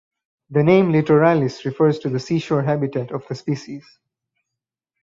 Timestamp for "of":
3.11-3.27